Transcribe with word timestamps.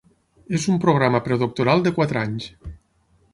És 0.59 0.63
un 0.75 0.79
programa 0.85 1.21
predoctoral 1.27 1.85
de 1.89 1.93
quatre 1.99 2.23
anys. 2.23 2.49